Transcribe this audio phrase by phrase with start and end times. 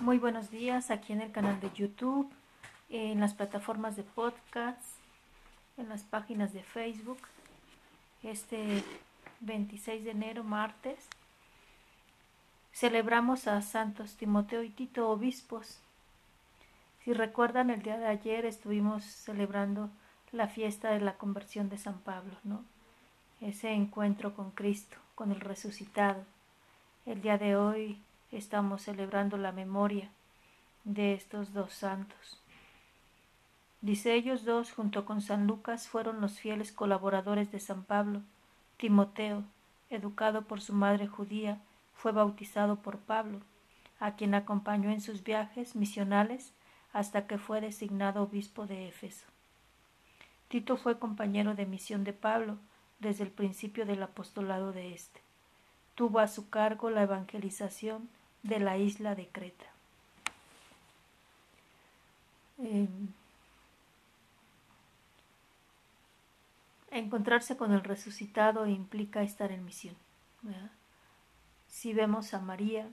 [0.00, 2.32] Muy buenos días aquí en el canal de YouTube,
[2.88, 4.80] en las plataformas de podcast,
[5.76, 7.18] en las páginas de Facebook.
[8.22, 8.82] Este
[9.40, 11.06] 26 de enero, martes,
[12.72, 15.80] celebramos a Santos Timoteo y Tito, obispos.
[17.04, 19.90] Si recuerdan, el día de ayer estuvimos celebrando
[20.32, 22.64] la fiesta de la conversión de San Pablo, ¿no?
[23.42, 26.24] Ese encuentro con Cristo, con el resucitado.
[27.04, 28.00] El día de hoy
[28.32, 30.10] estamos celebrando la memoria
[30.84, 32.40] de estos dos santos.
[33.80, 38.22] Dice ellos dos, junto con San Lucas, fueron los fieles colaboradores de San Pablo.
[38.76, 39.44] Timoteo,
[39.88, 41.60] educado por su madre judía,
[41.94, 43.40] fue bautizado por Pablo,
[43.98, 46.52] a quien acompañó en sus viajes misionales
[46.92, 49.26] hasta que fue designado obispo de Éfeso.
[50.48, 52.58] Tito fue compañero de misión de Pablo
[52.98, 55.20] desde el principio del apostolado de éste.
[55.94, 58.08] Tuvo a su cargo la evangelización
[58.42, 59.66] de la isla de Creta.
[62.58, 63.08] Em,
[66.90, 69.96] encontrarse con el resucitado implica estar en misión.
[71.68, 72.88] Si vemos a María,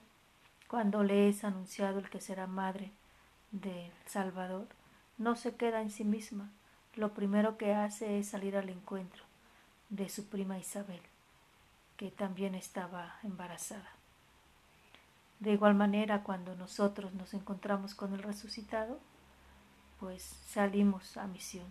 [0.68, 2.92] cuando le es anunciado el que será madre
[3.52, 4.68] del Salvador,
[5.18, 6.52] no se queda en sí misma,
[6.96, 9.24] lo primero que hace es salir al encuentro
[9.90, 11.02] de su prima Isabel,
[11.96, 13.97] que también estaba embarazada.
[15.40, 19.00] De igual manera, cuando nosotros nos encontramos con el resucitado,
[20.00, 21.66] pues salimos a misión.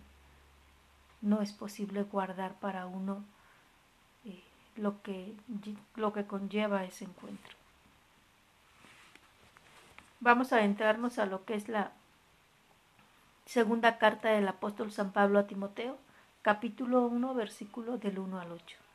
[1.21, 3.25] No es posible guardar para uno
[4.25, 4.41] eh,
[4.75, 5.35] lo, que,
[5.95, 7.55] lo que conlleva ese encuentro.
[10.19, 11.91] Vamos a entrarnos a lo que es la
[13.45, 15.97] segunda carta del apóstol San Pablo a Timoteo,
[16.41, 18.86] capítulo 1, versículo del 1 al 8.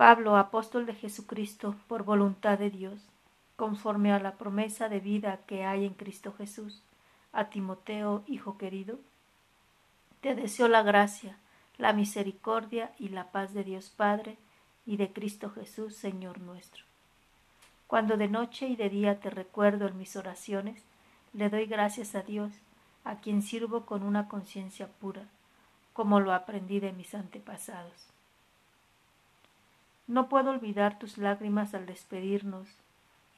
[0.00, 3.02] Pablo, apóstol de Jesucristo, por voluntad de Dios,
[3.56, 6.82] conforme a la promesa de vida que hay en Cristo Jesús,
[7.34, 8.98] a Timoteo, hijo querido,
[10.22, 11.36] te deseo la gracia,
[11.76, 14.38] la misericordia y la paz de Dios Padre
[14.86, 16.82] y de Cristo Jesús, Señor nuestro.
[17.86, 20.82] Cuando de noche y de día te recuerdo en mis oraciones,
[21.34, 22.54] le doy gracias a Dios,
[23.04, 25.24] a quien sirvo con una conciencia pura,
[25.92, 28.10] como lo aprendí de mis antepasados.
[30.10, 32.66] No puedo olvidar tus lágrimas al despedirnos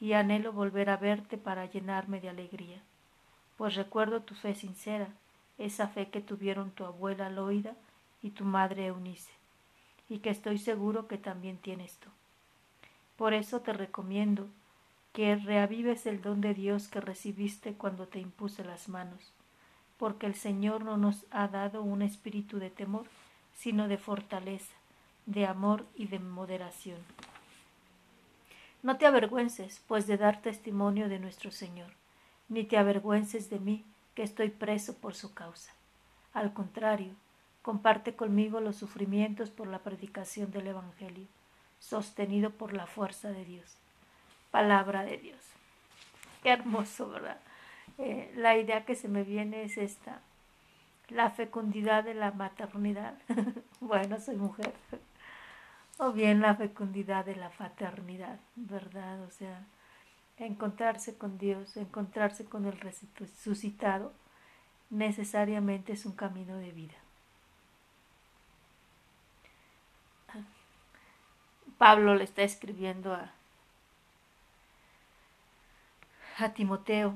[0.01, 2.81] y anhelo volver a verte para llenarme de alegría,
[3.59, 5.09] pues recuerdo tu fe sincera,
[5.59, 7.75] esa fe que tuvieron tu abuela Loida
[8.23, 9.31] y tu madre Eunice,
[10.09, 12.09] y que estoy seguro que también tienes tú.
[13.19, 14.49] Por eso te recomiendo
[15.13, 19.35] que reavives el don de Dios que recibiste cuando te impuse las manos,
[19.99, 23.05] porque el Señor no nos ha dado un espíritu de temor,
[23.53, 24.75] sino de fortaleza
[25.27, 26.99] de amor y de moderación.
[28.83, 31.93] No te avergüences, pues, de dar testimonio de nuestro Señor,
[32.49, 33.85] ni te avergüences de mí,
[34.15, 35.73] que estoy preso por su causa.
[36.35, 37.15] Al contrario,
[37.63, 41.27] comparte conmigo los sufrimientos por la predicación del Evangelio,
[41.79, 43.77] sostenido por la fuerza de Dios.
[44.51, 45.41] Palabra de Dios.
[46.43, 47.39] Qué hermoso, ¿verdad?
[47.99, 50.21] Eh, la idea que se me viene es esta,
[51.09, 53.15] la fecundidad de la maternidad.
[53.81, 54.73] bueno, soy mujer
[56.03, 59.23] o bien la fecundidad de la fraternidad, ¿verdad?
[59.23, 59.65] O sea,
[60.37, 64.13] encontrarse con Dios, encontrarse con el resucitado,
[64.91, 66.95] necesariamente es un camino de vida.
[71.79, 73.33] Pablo le está escribiendo a,
[76.39, 77.15] a Timoteo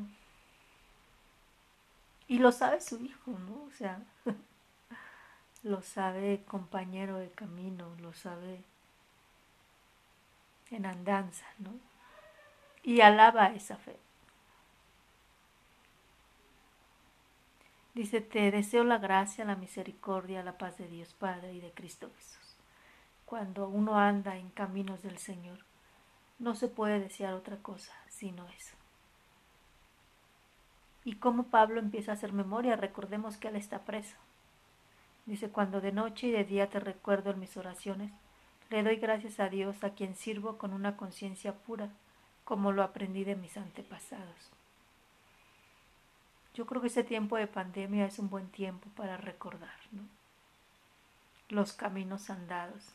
[2.28, 3.64] y lo sabe su hijo, ¿no?
[3.64, 4.00] O sea,
[5.64, 8.64] lo sabe compañero de camino, lo sabe
[10.70, 11.72] en andanza, ¿no?
[12.82, 13.96] Y alaba esa fe.
[17.94, 22.10] Dice, te deseo la gracia, la misericordia, la paz de Dios Padre y de Cristo
[22.16, 22.56] Jesús.
[23.24, 25.58] Cuando uno anda en caminos del Señor,
[26.38, 28.74] no se puede desear otra cosa sino eso.
[31.04, 34.16] Y como Pablo empieza a hacer memoria, recordemos que él está preso.
[35.26, 38.12] Dice, cuando de noche y de día te recuerdo en mis oraciones,
[38.70, 41.90] le doy gracias a Dios a quien sirvo con una conciencia pura,
[42.44, 44.50] como lo aprendí de mis antepasados.
[46.54, 49.76] Yo creo que ese tiempo de pandemia es un buen tiempo para recordar
[51.48, 52.92] los caminos andados.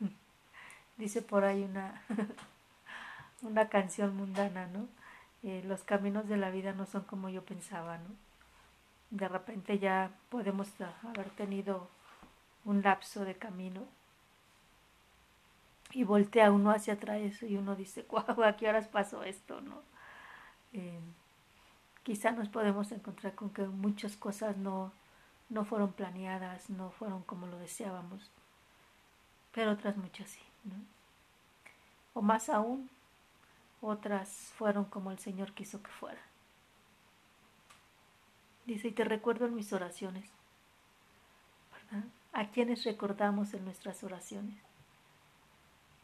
[0.96, 2.02] Dice por ahí una,
[3.42, 4.88] una canción mundana, ¿no?
[5.42, 8.32] Eh, los caminos de la vida no son como yo pensaba, ¿no?
[9.12, 10.68] de repente ya podemos
[11.02, 11.88] haber tenido
[12.64, 13.82] un lapso de camino
[15.92, 19.60] y voltea uno hacia atrás y uno dice, guau, ¿a qué horas pasó esto?
[19.60, 19.82] ¿no?
[20.72, 21.00] eh,
[22.02, 24.92] quizá nos podemos encontrar con que muchas cosas no,
[25.48, 28.30] no fueron planeadas, no fueron como lo deseábamos,
[29.52, 30.40] pero otras muchas sí.
[30.64, 30.74] ¿no?
[32.14, 32.90] O más aún,
[33.80, 36.20] otras fueron como el Señor quiso que fuera.
[38.66, 40.24] Dice, y te recuerdo en mis oraciones,
[41.72, 42.06] ¿verdad?
[42.32, 44.56] ¿A quienes recordamos en nuestras oraciones?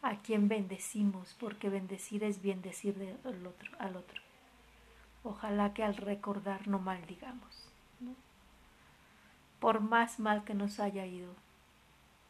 [0.03, 1.35] ¿A quien bendecimos?
[1.41, 4.23] Porque bendecir es bien decir al otro, al otro.
[5.25, 7.69] Ojalá que al recordar no maldigamos.
[9.59, 11.35] Por más mal que nos haya ido,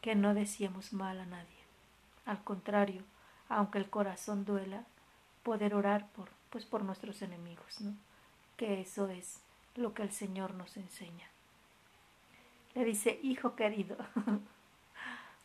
[0.01, 1.59] que no deseemos mal a nadie.
[2.25, 3.03] Al contrario,
[3.49, 4.83] aunque el corazón duela,
[5.43, 7.79] poder orar por, pues por nuestros enemigos.
[8.57, 9.41] Que eso es
[9.75, 11.27] lo que el Señor nos enseña.
[12.73, 13.97] Le dice, hijo querido.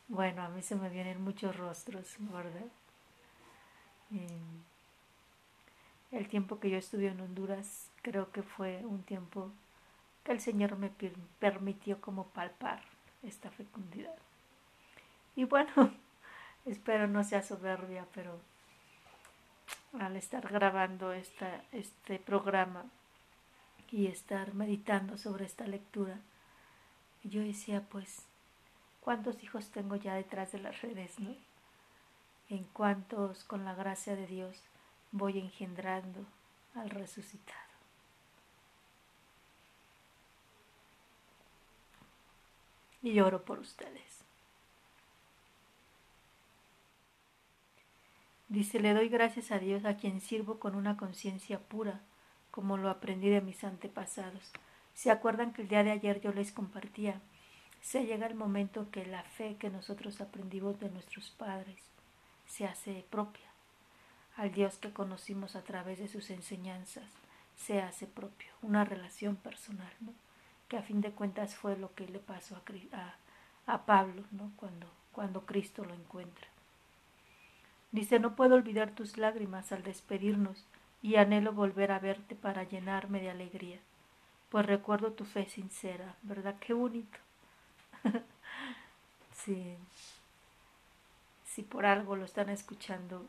[0.08, 2.66] bueno, a mí se me vienen muchos rostros, ¿verdad?
[6.12, 9.50] el tiempo que yo estuve en Honduras creo que fue un tiempo
[10.22, 10.90] que el Señor me
[11.40, 12.82] permitió como palpar
[13.22, 14.14] esta fecundidad.
[15.34, 15.72] Y bueno,
[16.66, 18.38] espero no sea soberbia, pero
[19.98, 22.84] al estar grabando esta, este programa
[23.90, 26.18] y estar meditando sobre esta lectura,
[27.22, 28.26] yo decía, pues,
[29.04, 31.36] ¿cuántos hijos tengo ya detrás de las redes, no?
[32.48, 34.62] En cuántos, con la gracia de Dios,
[35.12, 36.24] voy engendrando
[36.74, 37.58] al resucitado.
[43.02, 44.24] Y lloro por ustedes.
[48.48, 52.00] Dice, le doy gracias a Dios a quien sirvo con una conciencia pura,
[52.50, 54.52] como lo aprendí de mis antepasados.
[54.94, 57.20] ¿Se acuerdan que el día de ayer yo les compartía?
[57.84, 61.76] Se llega el momento que la fe que nosotros aprendimos de nuestros padres
[62.46, 63.44] se hace propia.
[64.36, 67.04] Al Dios que conocimos a través de sus enseñanzas
[67.56, 70.14] se hace propio, una relación personal, ¿no?
[70.66, 74.50] que a fin de cuentas fue lo que le pasó a, a, a Pablo ¿no?
[74.56, 76.48] cuando, cuando Cristo lo encuentra.
[77.92, 80.64] Dice, no puedo olvidar tus lágrimas al despedirnos
[81.02, 83.78] y anhelo volver a verte para llenarme de alegría,
[84.48, 86.56] pues recuerdo tu fe sincera, ¿verdad?
[86.58, 87.23] Qué bonito.
[89.44, 89.76] sí.
[91.46, 93.26] Si por algo lo están escuchando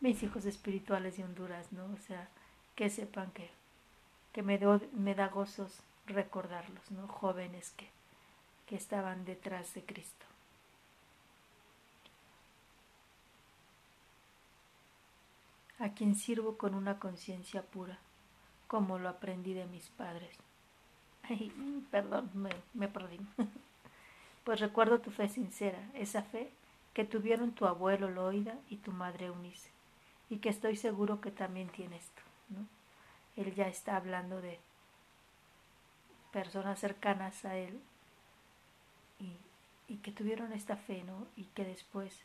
[0.00, 1.84] mis hijos espirituales de Honduras, ¿no?
[1.86, 2.28] O sea,
[2.74, 3.50] que sepan que,
[4.32, 4.58] que me,
[4.92, 7.08] me da gozos recordarlos, ¿no?
[7.08, 7.88] Jóvenes que,
[8.66, 10.26] que estaban detrás de Cristo.
[15.78, 17.98] a quien sirvo con una conciencia pura,
[18.68, 20.36] como lo aprendí de mis padres.
[21.28, 21.52] Ay,
[21.90, 23.18] perdón, me, me perdí.
[24.44, 26.50] pues recuerdo tu fe sincera, esa fe
[26.92, 29.70] que tuvieron tu abuelo Loida y tu madre Eunice,
[30.30, 32.22] y que estoy seguro que también tienes tú.
[32.54, 32.66] ¿no?
[33.36, 34.60] Él ya está hablando de
[36.32, 37.80] personas cercanas a él
[39.18, 39.36] y,
[39.92, 41.26] y que tuvieron esta fe, ¿no?
[41.36, 42.22] Y que después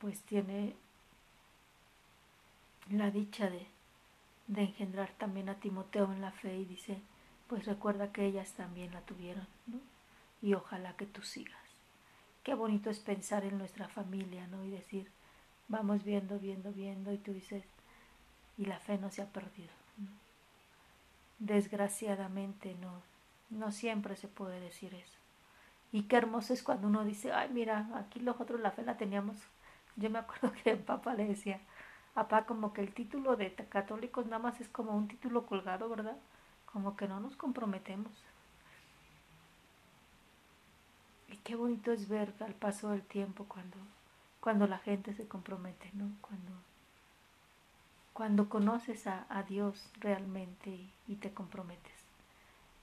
[0.00, 0.74] pues tiene
[2.90, 3.66] la dicha de,
[4.48, 7.00] de engendrar también a Timoteo en la fe y dice,
[7.54, 9.78] pues recuerda que ellas también la tuvieron, ¿no?
[10.42, 11.54] Y ojalá que tú sigas.
[12.42, 14.64] Qué bonito es pensar en nuestra familia, ¿no?
[14.64, 15.08] Y decir,
[15.68, 17.62] vamos viendo, viendo, viendo, y tú dices,
[18.58, 19.70] y la fe no se ha perdido.
[21.38, 23.00] Desgraciadamente no,
[23.50, 25.18] no siempre se puede decir eso.
[25.92, 29.36] Y qué hermoso es cuando uno dice, ay, mira, aquí nosotros la fe la teníamos.
[29.94, 31.60] Yo me acuerdo que el papá le decía,
[32.14, 36.16] Papá, como que el título de católicos nada más es como un título colgado, ¿verdad?
[36.74, 38.12] Como que no nos comprometemos.
[41.30, 43.78] Y qué bonito es ver al paso del tiempo cuando,
[44.40, 46.10] cuando la gente se compromete, ¿no?
[46.20, 46.52] Cuando,
[48.12, 50.78] cuando conoces a, Dios realmente
[51.08, 51.94] y, te comprometes.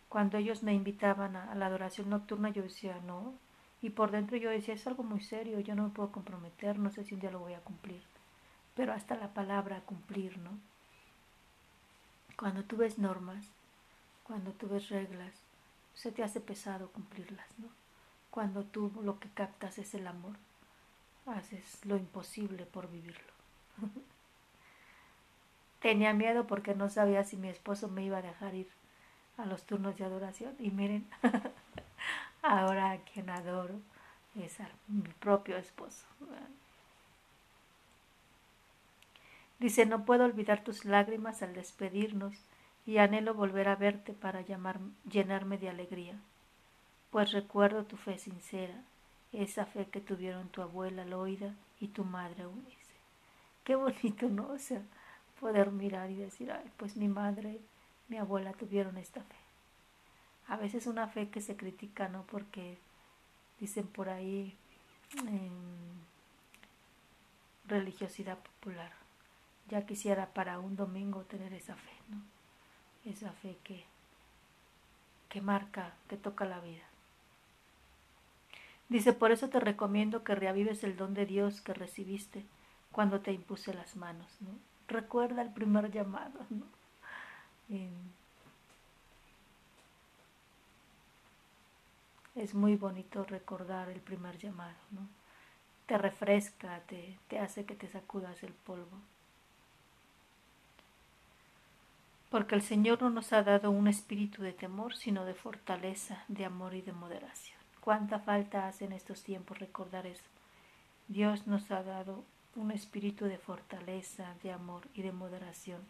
[0.10, 3.36] Cuando ellos me invitaban a, a la adoración nocturna, yo decía, no.
[3.84, 6.90] Y por dentro yo decía, es algo muy serio, yo no me puedo comprometer, no
[6.90, 8.02] sé si un día lo voy a cumplir
[8.76, 10.52] pero hasta la palabra cumplir, ¿no?
[12.38, 13.46] Cuando tú ves normas,
[14.32, 15.34] cuando tú ves reglas,
[15.94, 17.68] se te hace pesado cumplirlas, ¿no?
[18.30, 20.38] Cuando tú lo que captas es el amor,
[21.26, 23.34] haces lo imposible por vivirlo.
[25.82, 28.70] Tenía miedo porque no sabía si mi esposo me iba a dejar ir
[29.36, 31.06] a los turnos de adoración y miren,
[32.42, 33.82] ahora a quien adoro
[34.40, 36.06] es a mi propio esposo.
[39.60, 42.34] Dice, no puedo olvidar tus lágrimas al despedirnos
[42.86, 46.20] y anhelo volver a verte para llenarme de alegría,
[47.12, 48.84] pues recuerdo tu fe sincera,
[49.32, 52.96] esa fe que tuvieron tu abuela Loida y tu madre Eunice.
[53.64, 54.50] Qué bonito, ¿no?
[54.50, 54.82] O sea,
[55.40, 57.60] poder mirar y decir, ay, pues mi madre,
[58.08, 59.36] mi abuela tuvieron esta fe.
[60.48, 62.24] A veces una fe que se critica, ¿no?
[62.24, 62.78] Porque
[63.60, 64.56] dicen por ahí
[65.18, 65.52] en
[67.68, 68.92] religiosidad popular.
[69.70, 72.31] Ya quisiera para un domingo tener esa fe, ¿no?
[73.05, 73.84] Esa fe que,
[75.29, 76.84] que marca, que toca la vida.
[78.89, 82.46] Dice, por eso te recomiendo que reavives el don de Dios que recibiste
[82.91, 84.50] cuando te impuse las manos, ¿no?
[84.88, 86.65] Recuerda el primer llamado, ¿no?
[92.36, 95.08] es muy bonito recordar el primer llamado, ¿no?
[95.86, 98.98] Te refresca, te, te hace que te sacudas el polvo.
[102.32, 106.46] Porque el Señor no nos ha dado un espíritu de temor, sino de fortaleza, de
[106.46, 107.60] amor y de moderación.
[107.82, 110.24] Cuánta falta hace en estos tiempos recordar eso.
[111.10, 112.24] Dios nos ha dado
[112.56, 115.82] un espíritu de fortaleza, de amor y de moderación.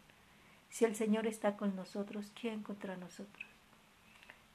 [0.68, 3.46] Si el Señor está con nosotros, ¿quién contra nosotros?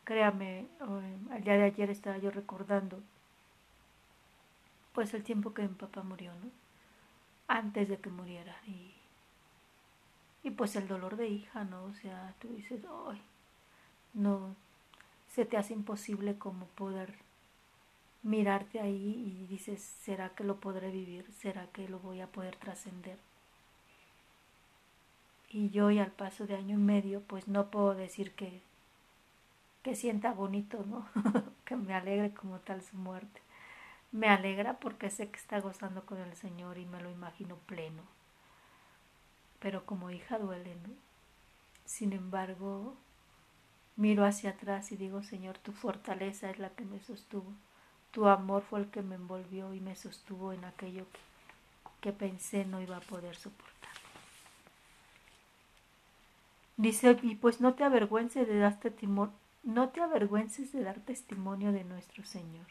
[0.03, 0.65] Créame,
[1.31, 3.01] al día de ayer estaba yo recordando
[4.91, 6.49] pues el tiempo que mi papá murió, ¿no?
[7.47, 8.57] Antes de que muriera
[10.43, 11.85] y pues el dolor de hija, ¿no?
[11.85, 13.21] O sea, tú dices, ay,
[14.13, 14.55] no,
[15.29, 17.13] se te hace imposible como poder
[18.23, 21.31] mirarte ahí y dices, ¿será que lo podré vivir?
[21.39, 23.17] ¿Será que lo voy a poder trascender?
[25.49, 28.61] Y yo y al paso de año y medio, pues no puedo decir que,
[29.83, 31.07] que sienta bonito, ¿no?
[31.65, 33.41] que me alegre como tal su muerte.
[34.11, 38.03] Me alegra porque sé que está gozando con el Señor y me lo imagino pleno.
[39.59, 40.93] Pero como hija duele, ¿no?
[41.85, 42.95] Sin embargo,
[43.95, 47.53] miro hacia atrás y digo, Señor, tu fortaleza es la que me sostuvo
[48.17, 51.05] tu amor fue el que me envolvió y me sostuvo en aquello
[52.01, 53.91] que, pensé no iba a poder soportar.
[56.77, 59.29] Dice, y pues no te avergüences de darte timor,
[59.61, 62.65] no te avergüences de dar testimonio de nuestro Señor,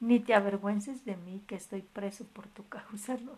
[0.00, 3.32] ni te avergüences de mí que estoy preso por tu causa, ¿no?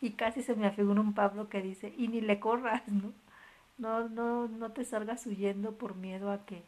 [0.00, 3.12] Y casi se me afigura un Pablo que dice, y ni le corras, ¿no?
[3.78, 6.62] No, no, no te salgas huyendo por miedo a que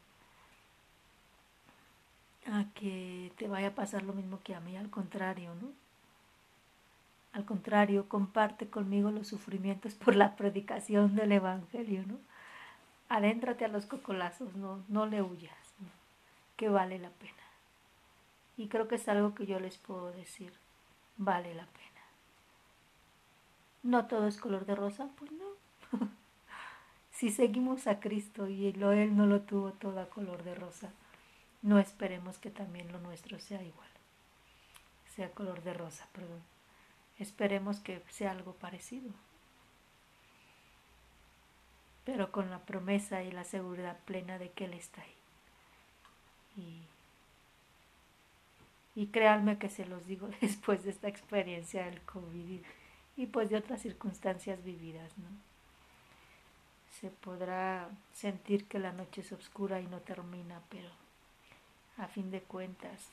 [2.47, 5.69] a que te vaya a pasar lo mismo que a mí, al contrario, ¿no?
[7.33, 12.19] Al contrario, comparte conmigo los sufrimientos por la predicación del Evangelio, ¿no?
[13.09, 15.75] Adéntrate a los cocolazos, no, no le huyas,
[16.57, 17.33] que vale la pena.
[18.57, 20.53] Y creo que es algo que yo les puedo decir,
[21.17, 21.92] vale la pena.
[23.83, 25.09] ¿No todo es color de rosa?
[25.19, 25.47] Pues no.
[27.11, 30.93] si seguimos a Cristo y Él no lo tuvo todo a color de rosa,
[31.62, 33.89] no esperemos que también lo nuestro sea igual,
[35.15, 36.43] sea color de rosa, perdón.
[37.19, 39.11] Esperemos que sea algo parecido,
[42.05, 45.15] pero con la promesa y la seguridad plena de que Él está ahí.
[46.57, 46.83] Y,
[49.01, 52.62] y créanme que se los digo después de esta experiencia del COVID
[53.23, 55.29] y, pues de otras circunstancias vividas, ¿no?
[57.00, 60.88] Se podrá sentir que la noche es oscura y no termina, pero
[61.99, 63.11] a fin de cuentas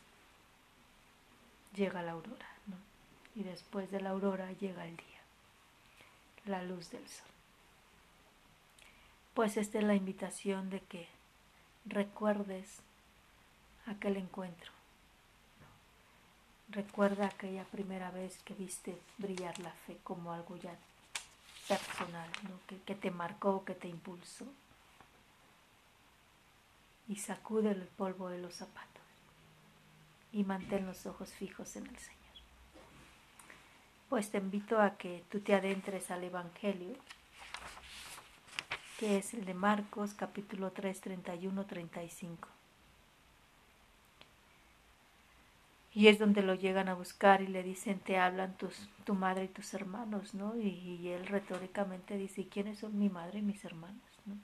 [1.75, 2.77] llega la aurora, ¿no?
[3.39, 5.21] Y después de la aurora llega el día,
[6.45, 7.27] la luz del sol.
[9.35, 11.07] Pues esta es la invitación de que
[11.85, 12.79] recuerdes
[13.85, 14.71] aquel encuentro.
[16.71, 20.75] Recuerda aquella primera vez que viste brillar la fe como algo ya
[21.67, 22.59] personal, ¿no?
[22.67, 24.45] que, que te marcó, que te impulsó
[27.07, 29.03] y sacude el polvo de los zapatos
[30.31, 32.19] y mantén los ojos fijos en el Señor.
[34.09, 36.95] Pues te invito a que tú te adentres al Evangelio,
[38.99, 42.58] que es el de Marcos capítulo 3, 31, 35.
[45.99, 49.43] Y es donde lo llegan a buscar y le dicen, te hablan tus, tu madre
[49.43, 50.55] y tus hermanos, ¿no?
[50.55, 54.09] Y, y él retóricamente dice, ¿quiénes son mi madre y mis hermanos?
[54.25, 54.37] ¿no?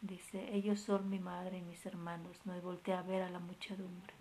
[0.00, 3.38] Dice, ellos son mi madre y mis hermanos, no, y voltea a ver a la
[3.38, 4.12] muchedumbre.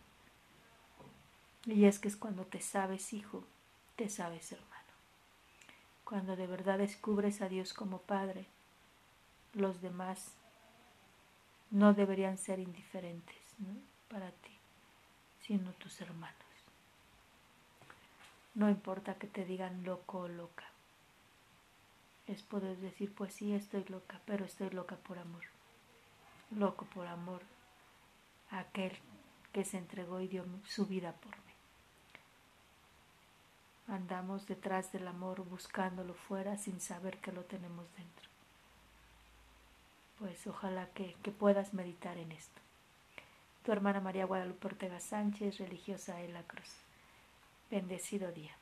[1.65, 3.43] Y es que es cuando te sabes hijo,
[3.95, 4.93] te sabes hermano.
[6.03, 8.45] Cuando de verdad descubres a Dios como Padre,
[9.53, 10.36] los demás
[11.71, 13.41] no deberían ser indiferentes
[14.07, 14.50] para ti,
[15.51, 16.36] sino tus hermanos.
[18.55, 20.65] No importa que te digan loco o loca.
[22.27, 25.43] Es poder decir, pues sí, estoy loca, pero estoy loca por amor
[26.51, 27.41] loco por amor
[28.50, 28.91] a aquel
[29.53, 31.53] que se entregó y dio su vida por mí.
[33.88, 38.29] andamos detrás del amor buscándolo fuera sin saber que lo tenemos dentro.
[40.20, 42.62] Pues ojalá que, que puedas meditar en esto.
[43.63, 46.70] Tu hermana María Guadalupe Ortega Sánchez, religiosa en la cruz.
[47.70, 48.61] Bendecido día.